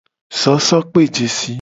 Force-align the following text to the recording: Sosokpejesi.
Sosokpejesi. 0.41 1.49